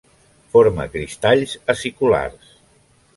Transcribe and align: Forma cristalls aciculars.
Forma 0.53 0.87
cristalls 0.95 1.53
aciculars. 1.75 2.49